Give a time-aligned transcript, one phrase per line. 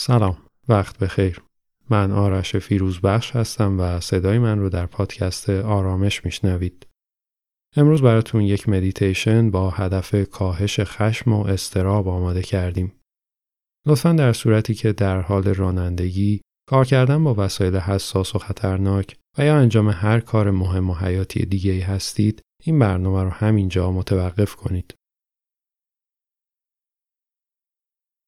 [0.00, 0.36] سلام
[0.68, 1.42] وقت بخیر.
[1.90, 6.86] من آرش فیروزبخش هستم و صدای من رو در پادکست آرامش میشنوید.
[7.76, 12.92] امروز براتون یک مدیتیشن با هدف کاهش خشم و اضطراب آماده کردیم.
[13.86, 19.44] لطفا در صورتی که در حال رانندگی کار کردن با وسایل حساس و خطرناک و
[19.44, 24.94] یا انجام هر کار مهم و حیاتی دیگه هستید این برنامه رو همینجا متوقف کنید.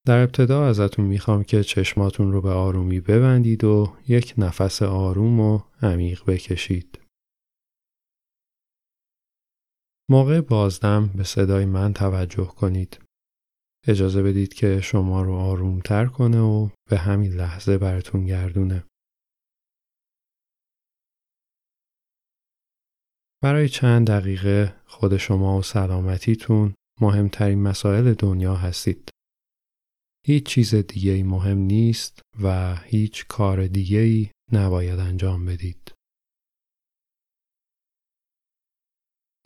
[0.07, 5.61] در ابتدا ازتون می‌خوام که چشماتون رو به آرومی ببندید و یک نفس آروم و
[5.83, 7.01] عمیق بکشید.
[10.11, 12.99] موقع بازدم به صدای من توجه کنید.
[13.89, 18.85] اجازه بدید که شما رو آرومتر کنه و به همین لحظه براتون گردونه.
[23.43, 29.11] برای چند دقیقه خود شما و سلامتیتون مهمترین مسائل دنیا هستید.
[30.27, 35.93] هیچ چیز دیگه مهم نیست و هیچ کار دیگه ای نباید انجام بدید.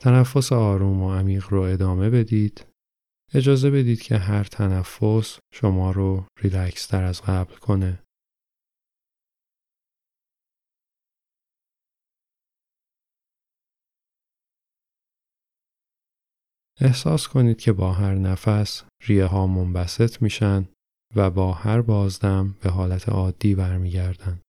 [0.01, 2.65] تنفس آروم و عمیق رو ادامه بدید.
[3.33, 8.04] اجازه بدید که هر تنفس شما رو ریلکس تر از قبل کنه.
[16.81, 20.67] احساس کنید که با هر نفس ریه ها منبسط میشن
[21.15, 24.41] و با هر بازدم به حالت عادی برمیگردن.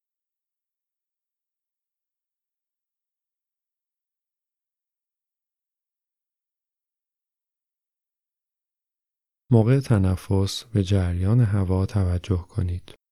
[9.51, 13.06] موقع تنفس به جریان هوا توجه کنید.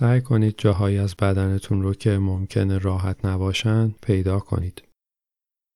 [0.00, 4.82] سعی کنید جاهایی از بدنتون رو که ممکنه راحت نباشن پیدا کنید.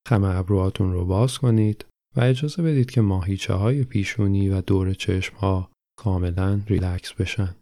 [0.09, 1.85] خم ابروهاتون رو باز کنید
[2.17, 7.57] و اجازه بدید که ماهیچه های پیشونی و دور چشم ها کاملا ریلکس بشن.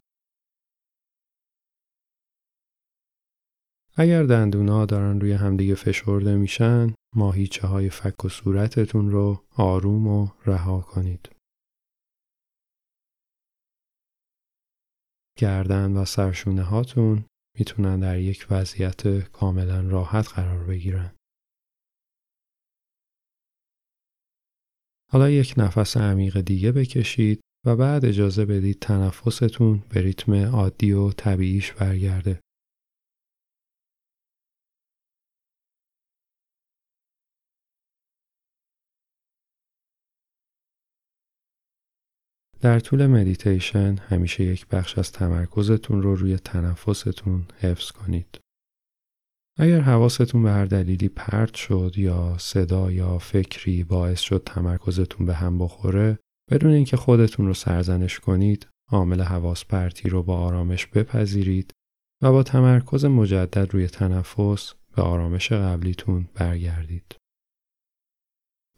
[3.96, 10.28] اگر دندونا دارن روی همدیگه فشرده میشن ماهیچه های فک و صورتتون رو آروم و
[10.46, 11.28] رها کنید.
[15.40, 17.24] گردن و سرشونه هاتون
[17.58, 21.14] می‌تونن در یک وضعیت کاملا راحت قرار بگیرن.
[25.12, 31.10] حالا یک نفس عمیق دیگه بکشید و بعد اجازه بدید تنفستون به ریتم عادی و
[31.10, 32.40] طبیعیش برگرده.
[42.60, 48.40] در طول مدیتیشن همیشه یک بخش از تمرکزتون رو روی تنفستون حفظ کنید.
[49.58, 55.34] اگر حواستون به هر دلیلی پرت شد یا صدا یا فکری باعث شد تمرکزتون به
[55.34, 56.18] هم بخوره
[56.50, 61.72] بدون اینکه خودتون رو سرزنش کنید عامل حواس پرتی رو با آرامش بپذیرید
[62.22, 67.16] و با تمرکز مجدد روی تنفس به آرامش قبلیتون برگردید.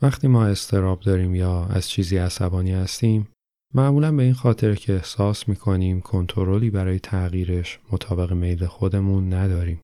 [0.03, 3.28] وقتی ما استراب داریم یا از چیزی عصبانی هستیم
[3.75, 9.81] معمولا به این خاطر که احساس می‌کنیم کنترلی برای تغییرش مطابق میل خودمون نداریم.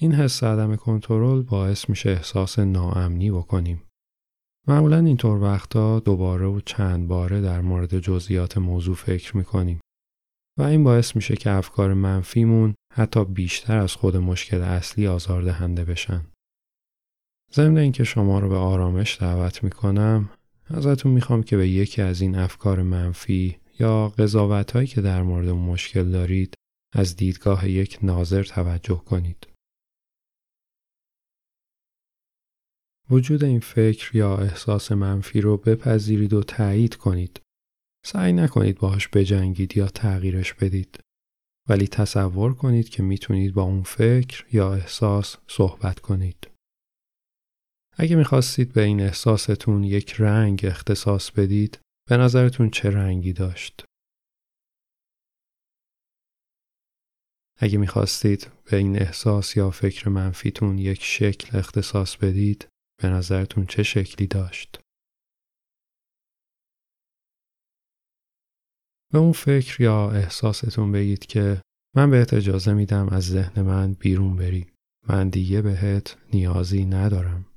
[0.00, 3.82] این حس عدم کنترل باعث میشه احساس ناامنی بکنیم.
[4.68, 9.80] معمولا اینطور وقتا دوباره و چند باره در مورد جزئیات موضوع فکر می‌کنیم
[10.58, 16.26] و این باعث میشه که افکار منفیمون حتی بیشتر از خود مشکل اصلی آزاردهنده بشن.
[17.52, 20.30] ضمن اینکه شما رو به آرامش دعوت می‌کنم
[20.70, 25.48] ازتون می‌خوام که به یکی از این افکار منفی یا قضاوت هایی که در مورد
[25.48, 26.54] مشکل دارید
[26.94, 29.46] از دیدگاه یک ناظر توجه کنید.
[33.10, 37.40] وجود این فکر یا احساس منفی رو بپذیرید و تایید کنید.
[38.06, 41.00] سعی نکنید باهاش بجنگید یا تغییرش بدید.
[41.68, 46.47] ولی تصور کنید که می‌تونید با اون فکر یا احساس صحبت کنید.
[48.00, 53.84] اگه می‌خواستید به این احساستون یک رنگ اختصاص بدید به نظرتون چه رنگی داشت؟
[57.60, 62.68] اگه می‌خواستید به این احساس یا فکر منفیتون یک شکل اختصاص بدید
[63.02, 64.80] به نظرتون چه شکلی داشت؟
[69.12, 71.62] به اون فکر یا احساستون بگید که
[71.96, 74.66] من بهت اجازه میدم از ذهن من بیرون بری.
[75.08, 77.47] من دیگه بهت نیازی ندارم.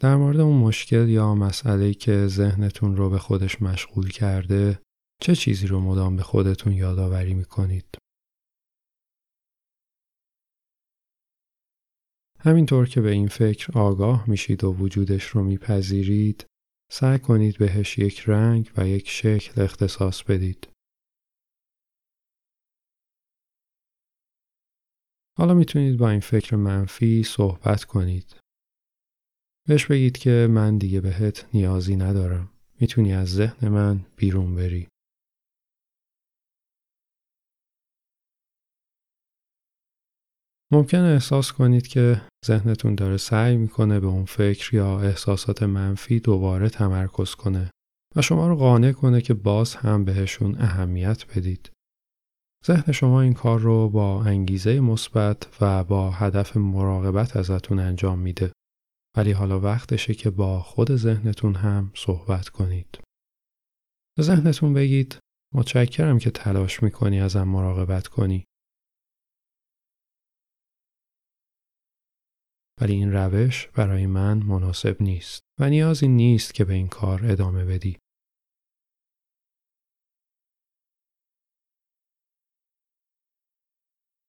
[0.00, 4.82] در مورد اون مشکل یا مسئله که ذهنتون رو به خودش مشغول کرده
[5.22, 7.98] چه چیزی رو مدام به خودتون یادآوری می‌کنید؟
[12.38, 16.46] همینطور که به این فکر آگاه میشید و وجودش رو میپذیرید
[16.92, 20.68] سعی کنید بهش یک رنگ و یک شکل اختصاص بدید.
[25.38, 28.39] حالا می‌تونید با این فکر منفی صحبت کنید.
[29.70, 32.50] بهش بگید که من دیگه بهت نیازی ندارم.
[32.80, 34.88] می‌تونی از ذهن من بیرون بری.
[40.72, 46.68] ممکن احساس کنید که ذهنتون داره سعی می‌کنه به اون فکر یا احساسات منفی دوباره
[46.68, 47.70] تمرکز کنه
[48.16, 51.70] و شما رو قانع کنه که باز هم بهشون اهمیت بدید.
[52.66, 58.52] ذهن شما این کار رو با انگیزه مثبت و با هدف مراقبت ازتون انجام میده.
[59.16, 63.00] ولی حالا وقتشه که با خود ذهنتون هم صحبت کنید.
[64.16, 65.18] به ذهنتون بگید
[65.54, 68.44] متشکرم که تلاش می‌کنی ازم مراقبت کنی.
[72.80, 77.64] ولی این روش برای من مناسب نیست و نیازی نیست که به این کار ادامه
[77.64, 77.98] بدی.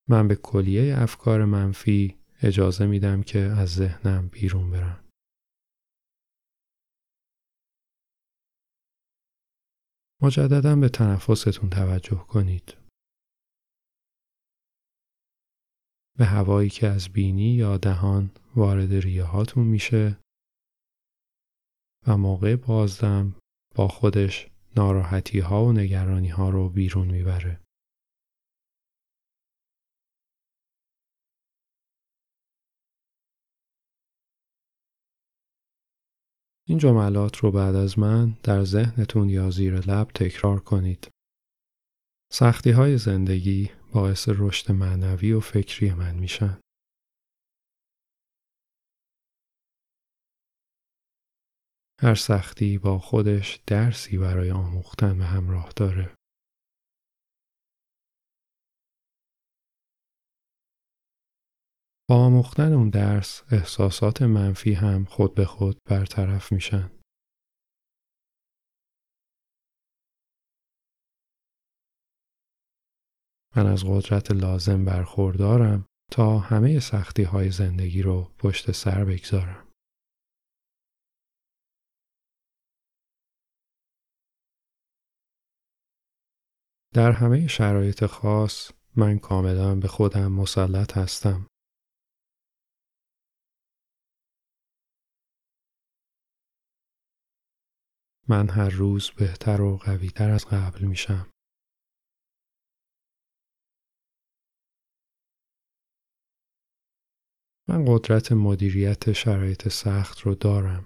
[0.10, 5.08] من به کلیه افکار منفی اجازه میدم که از ذهنم بیرون برن.
[10.22, 12.78] مجددا به تنفستون توجه کنید.
[16.18, 20.18] به هوایی که از بینی یا دهان وارد ریه هاتون میشه
[22.08, 23.36] و موقع بازدم
[23.76, 27.62] با خودش ناراحتی ها و نگرانی ها رو بیرون می‌بره.
[36.72, 41.08] این جملات رو بعد از من در ذهنتون یا زیر لب تکرار کنید.
[42.34, 46.60] سختی های زندگی باعث رشد معنوی و فکری من میشن.
[52.02, 56.16] هر سختی با خودش درسی برای آموختن به همراه داره.
[62.12, 66.92] با آموختن اون درس احساسات منفی هم خود به خود برطرف میشن.
[73.56, 79.68] من از قدرت لازم برخوردارم تا همه سختی های زندگی رو پشت سر بگذارم.
[86.94, 91.51] در همه شرایط خاص من کاملا به خودم مسلط هستم.
[98.32, 101.30] من هر روز بهتر و قویتر از قبل میشم.
[107.70, 110.86] من قدرت مدیریت شرایط سخت رو دارم.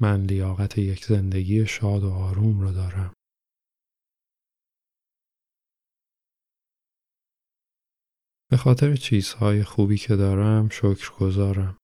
[0.00, 3.17] من لیاقت یک زندگی شاد و آروم رو دارم.
[8.50, 11.78] به خاطر چیزهای خوبی که دارم شکر گذارم.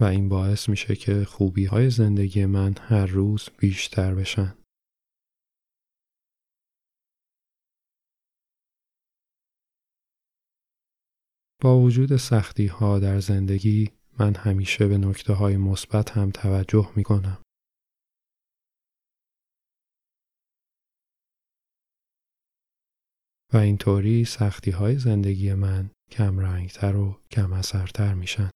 [0.00, 4.58] و این باعث میشه که خوبی های زندگی من هر روز بیشتر بشن.
[11.62, 17.02] با وجود سختی ها در زندگی من همیشه به نکته های مثبت هم توجه می
[17.02, 17.42] کنم.
[23.52, 28.50] و اینطوری سختی های زندگی من کم رنگتر و کم اثرتر میشن.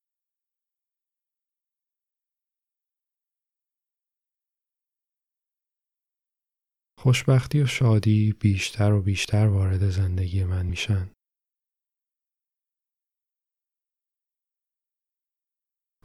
[6.99, 11.11] خوشبختی و شادی بیشتر و بیشتر وارد زندگی من میشن.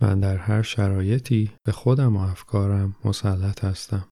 [0.02, 4.10] من در هر شرایطی به خودم و افکارم مسلط هستم.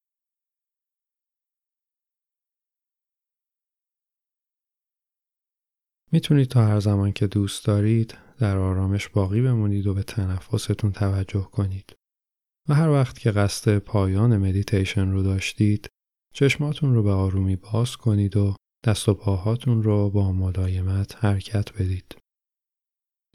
[6.12, 11.42] می‌تونید تا هر زمان که دوست دارید در آرامش باقی بمونید و به تنفستون توجه
[11.52, 11.96] کنید.
[12.70, 15.90] و هر وقت که قصد پایان مدیتیشن رو داشتید
[16.34, 22.18] چشماتون رو به آرومی باز کنید و دست و پاهاتون رو با ملایمت حرکت بدید.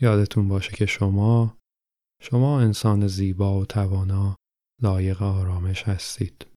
[0.00, 1.58] یادتون باشه که شما
[2.22, 4.36] شما انسان زیبا و توانا
[4.82, 6.49] لایق آرامش هستید.